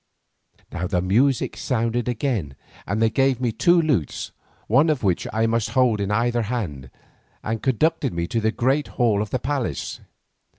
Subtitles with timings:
[0.71, 2.55] Now the music sounded again
[2.87, 4.31] and they gave me two lutes,
[4.65, 6.89] one of which I must hold in either hand,
[7.43, 9.99] and conducted me to the great hall of the palace.